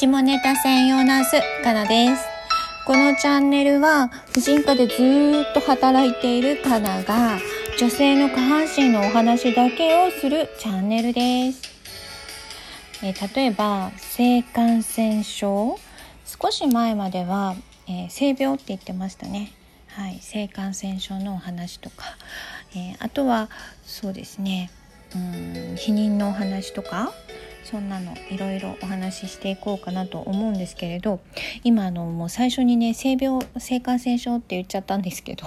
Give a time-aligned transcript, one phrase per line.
[0.00, 2.24] 下ネタ専用ナースかなです。
[2.86, 7.40] このチャンネルは婦人科でずっと働いているかなが
[7.80, 11.62] 女性の下半身のお話だけをするチャンネルです。
[13.02, 15.76] え例えば性感染症。
[16.24, 17.56] 少し前までは、
[17.88, 19.50] えー、性病って言ってましたね。
[19.88, 22.16] はい、性感染症のお話とか、
[22.72, 23.50] えー、あとは
[23.82, 24.70] そうですね。
[25.16, 25.22] うん
[25.74, 27.12] 避妊のお話とか。
[27.70, 31.20] そんなのいろいろお話ししていこうかなと思うんですけれど
[31.64, 35.44] 今あのもう最初にね性病性感染症って言っちゃったんですけど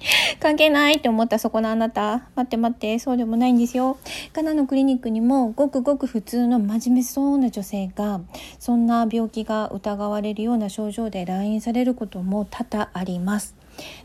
[0.38, 2.28] 関係ないって思ったそこのあなた。
[2.34, 3.96] 待って待ってそうでもないんですよ。
[4.34, 8.20] カナのクリニックにもごくごく普通の真面目そうな女性が
[8.58, 13.54] そんな病気が疑われるような症状で来院されることも多々あります。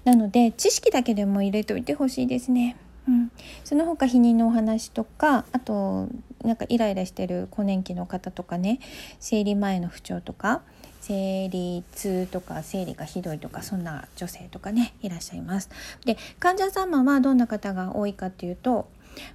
[0.05, 2.77] なので知識だけでも入れておいてほしいですね。
[3.09, 3.31] うん、
[3.65, 6.07] その他避妊のお話とかあと
[6.43, 8.79] なんかイライラしてる更年期の方とかね
[9.19, 10.61] 生理前の不調とか
[11.01, 15.69] 生理痛とか生理がひどいとかそんな女性とかねいらっしゃいます。
[16.05, 18.87] で患者様はどんな方が多いかっていうと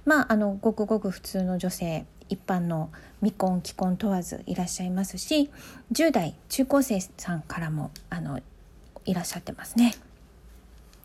[0.05, 2.89] まああのごくごく普通の女性一般の
[3.21, 5.49] 未婚既婚問わずいらっしゃいますし
[5.91, 8.39] 10代中高生さんからもあの
[9.05, 9.93] いらっしゃってますね。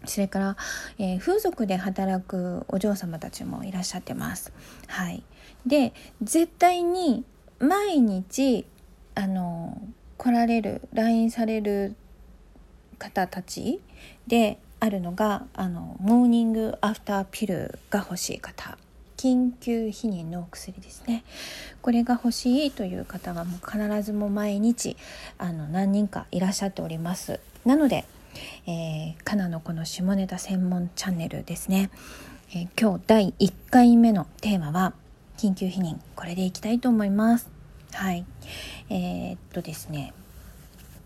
[0.07, 0.57] それから、
[0.99, 4.53] えー、風俗で働くお嬢様たちもいらっしゃってます。
[4.89, 5.23] はい、
[5.67, 7.25] で絶対に
[7.59, 8.67] 毎日
[9.15, 9.81] あの
[10.17, 11.97] 来られる来院される
[12.99, 13.81] 方たち
[14.27, 18.79] であるのがあのモーニングアフターピルが欲しい方。
[19.17, 21.23] 緊急避妊のお薬ですね。
[21.81, 24.97] これが欲しいという方がもう必ずも毎日
[25.39, 27.39] あの何人かいらっしゃっております。
[27.65, 28.05] なので
[28.67, 31.91] えー、カナのこの下ネタ専門チャンネルですね、
[32.51, 34.95] えー、今日第1回目のテーマは
[35.37, 37.49] 緊急避妊これでいきたいと思います。
[37.93, 38.25] はい。
[38.91, 40.13] えー、っとですね。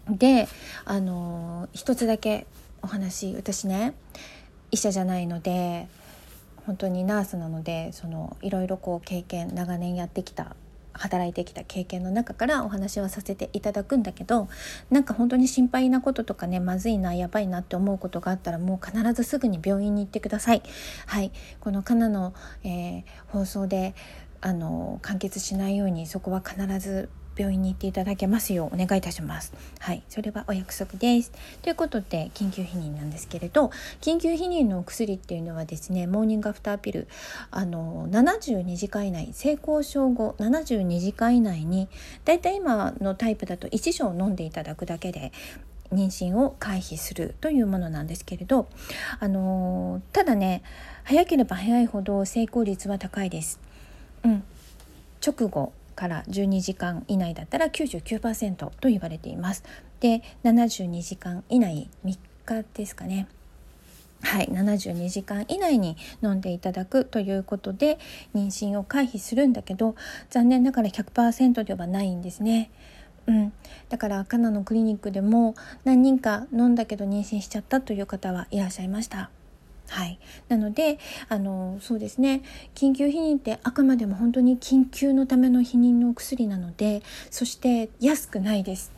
[0.08, 0.48] で
[0.84, 2.46] あの一つだけ
[2.82, 3.94] お話私ね
[4.70, 5.88] 医者じゃないので
[6.66, 10.54] 本当にナースなのでそのいろいろこう経験長年やってきた
[10.98, 14.48] 働いてきた経験の中からお話はさせていただくんだけど
[14.90, 20.62] なんか本当に心配なこととかねまずいなやばいなって思うことがあったらもう必ずすぐに病院に行ってください。
[21.06, 22.34] はいこのカナの、
[22.64, 23.94] えー、放送で
[24.40, 29.52] あの完結しないようにそこは必ず病院に行っていただけますようお願いいたします。
[29.78, 31.32] はい、それはお約束です。
[31.62, 33.70] ということで緊急避妊なんですけれど
[34.00, 37.08] 緊急避妊のお薬っていうのはですねモーニングアフターピル
[37.50, 41.88] あの72時間以内性交渉後72時間以内に
[42.24, 45.32] だいたい今のタイプだと1錠飲んでいただくだけで
[45.92, 48.66] 妊娠を回避するというものなんですけれど、
[49.20, 50.62] あのただね
[51.04, 53.60] 早ければ早いほど成功率は高いです。
[54.24, 54.42] うん、
[55.24, 59.64] 直後から12時間以内だったら99%と言われています。
[59.98, 63.26] で72時間以内3日ですかね。
[64.22, 67.98] はい、72時間以内に飲んでいただくということで
[68.34, 69.94] 妊娠を回避するんだけど
[70.30, 72.70] 残念ながら100%ではないんですね。
[73.26, 73.52] うん、
[73.88, 79.30] だからカナのクリニックでも何人か飲んだけど妊娠しちゃったという方はいらっしゃいました。
[79.88, 80.98] はい、なので
[81.28, 82.42] あのそうですね。
[82.74, 88.92] 緊急避妊ってあくまでも本当に緊急のための避妊のお薬なのでそして安くないです。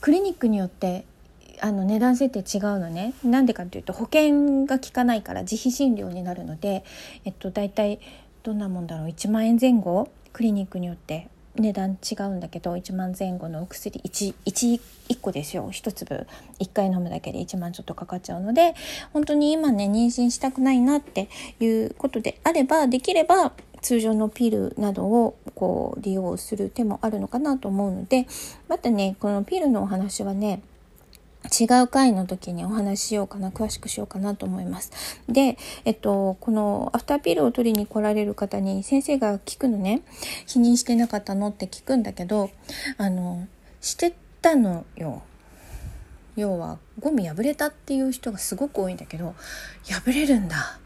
[0.00, 1.04] クリニックによって
[1.60, 3.14] あの値段設定違うのね。
[3.24, 6.84] なんでかというと保険が効かないから自費診療になるので、
[7.24, 8.00] えっと、大体
[8.42, 9.08] どんなもんだろう。
[9.08, 10.10] 1万円前後？
[10.32, 15.70] クリニックによって値段違うんだけど1万前後のお薬 1, 1, 1個ですよ。
[15.70, 16.26] 1粒。
[16.60, 18.74] 1回飲むだけで1万ちょっとかかっちゃうので
[19.12, 21.28] 本当に今ね妊娠したくないなって
[21.60, 28.26] いうことであればできれば通常のピルなどをこう利用する手もあるのかなと思うので
[28.68, 30.62] またねこのピルのお話はね
[31.44, 34.92] 違う回の時にお話ししようかな、詳しくしようかなと思います。
[35.28, 40.02] で、えっと、このアフターピールを取りに来られる方に先生が聞くのね、
[40.46, 42.50] 否認してなかったのって聞くんだけど、
[42.98, 43.46] あの、
[43.80, 45.22] してたのよ。
[46.36, 49.34] 要は、ゴミ破れたっていう人がすごく多いんだけど、
[49.88, 50.78] 破れるんだ。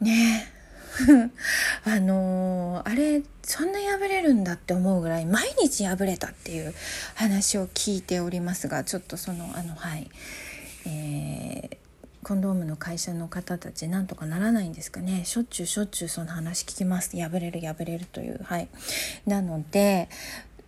[0.00, 0.59] ねえ。
[1.84, 6.74] あのー、あれそんな破れるんだって思うぐらい毎日破れたっていう
[7.14, 10.10] 話を聞いておりますがちょっとそのあのはい。
[10.86, 11.80] えー
[12.22, 15.24] コンドームの会社の方たちなんとかならないんですかね。
[15.24, 17.16] しょっちゅうしょっちゅうその話聞きます。
[17.16, 18.68] 破れる破れるというはい。
[19.26, 20.08] なので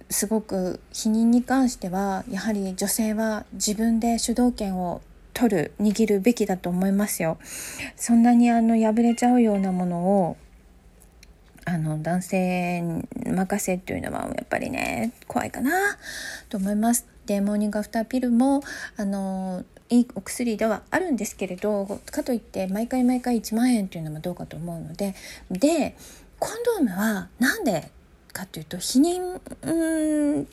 [0.08, 5.02] すごく避妊に関してはやはり女性は自分で主導権を
[5.42, 7.36] 取る握るべきだと思いますよ。
[7.96, 10.36] そんなにあの破れちゃうようなものを
[11.64, 15.98] あの男性任せっていうのはやっぱりね怖いかな
[16.48, 17.08] と思います。
[17.26, 18.62] でモーニングアフターピルも
[18.96, 25.16] あのいいお薬ではあるんですけれどかといって毎回毎回1万円っていうのもどうかと思うので
[25.50, 25.96] で
[26.38, 27.90] コンドームは何で
[28.32, 30.46] かというと避妊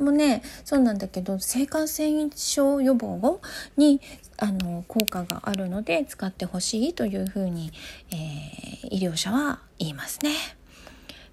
[0.00, 3.40] もねそうなんだけど性感染症予防
[3.76, 4.00] に
[4.38, 7.72] あの効果があるので使ってほしいというふうに、
[8.10, 10.32] えー、医療者は言いますね。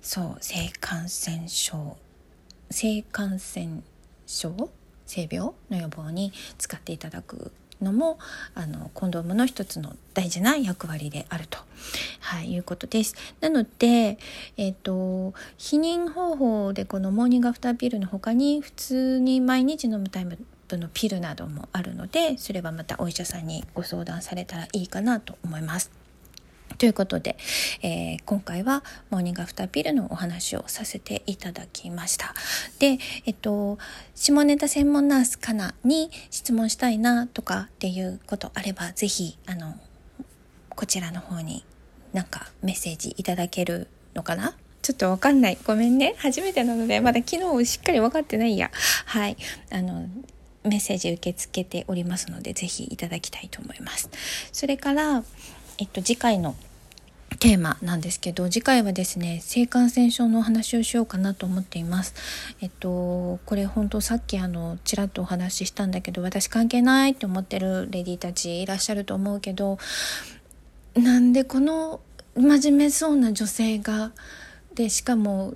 [0.02, 1.98] そう性感染症
[2.70, 3.82] 性感染
[4.26, 4.70] 症？
[5.08, 8.20] 性病の予防に使っていただくのも
[8.56, 11.60] あのコンドームの一つの大事な役割であると、
[12.20, 13.16] はい、いうことです。
[13.42, 14.18] なので、
[14.58, 20.38] えーと、避妊方法でこのモーニングアフターピルの他に普通に毎日飲むタイム
[20.72, 26.07] のピルなどもあるのでそれはまたお医者さんにご相談されたらいいかなと思います。
[26.78, 27.38] ということで、
[27.82, 32.34] えー、今回はモーニングアフターピルのお話をさせていただきました。
[32.80, 33.78] で、えっと、
[34.16, 39.76] 下ネタ専門ナースかなに質問したいなとかっていうことあれば、ぜひ、あの、
[40.70, 41.66] こちらの方に
[42.14, 44.56] なんかメッセージいただけるのかな？
[44.84, 45.58] ちょっとわかんない。
[45.66, 46.16] ごめんね。
[46.20, 48.72] 初めてなので、まだ昨日しっかり分かってないや。
[49.06, 49.36] はい。
[49.72, 50.08] あの、
[50.64, 54.10] メッセージ受け付けておりますので、ぜひいただきたいと思います。
[54.54, 55.24] それから、
[55.80, 56.56] えっと、次回の
[57.40, 62.14] テーマなんですけど次回はですね性感染症のお話をしようかなと思っています。
[62.62, 69.78] えっとこれ本当さっきあのちらっとお話ししたんだけど私関係ないって思ってるレディーたちいらっしゃると思うけど
[70.96, 72.00] なんでこの
[72.36, 74.12] 真面目そうな女性が
[74.74, 75.54] でしかも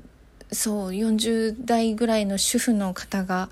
[0.51, 3.49] そう40代ぐらいの主婦の方が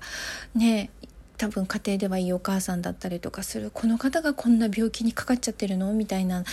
[0.54, 0.90] ね
[1.36, 5.92] 多分家庭ではいいお母さんだったりとかするこの方がこんな病気にかかっちゃってるの？
[5.94, 6.44] みたいな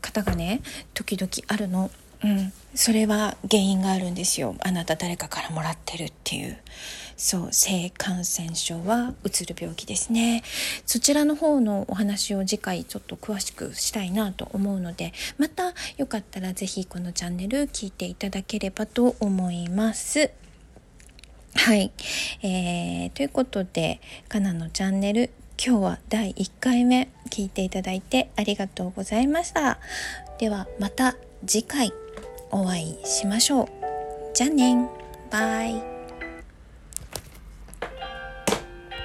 [0.00, 0.62] 方がね
[0.94, 1.90] 時々あるの。
[2.22, 4.54] うん、それは原因があるんですよ。
[4.60, 6.58] あなた誰かからもらってるっていう。
[7.16, 7.48] そう。
[7.50, 10.42] 性感染症はうつる病気ですね。
[10.84, 20.30] そちらの方のお話を次回ちょっと詳しくしたいなと思うのでまたよかったら是非このチャンネル聞いていただければと思います。
[21.54, 21.92] はい、
[22.42, 25.30] えー、ということでかなのチャンネル
[25.62, 29.78] 今日は第1回目聞いていただいてありがとうございました。
[30.38, 31.16] ではまた
[31.46, 31.92] 次回
[32.50, 33.68] お会いしましょう。
[34.32, 34.88] じゃあね
[35.30, 35.99] バイ。